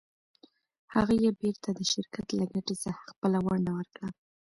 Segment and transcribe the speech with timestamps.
[0.93, 4.07] هغه یې بېرته د شرکت له ګټې څخه خپله ونډه ورکړه.